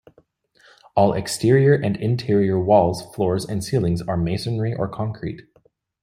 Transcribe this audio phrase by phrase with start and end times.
[0.95, 5.41] All exterior and interior walls, floors and ceilings are masonry or concrete.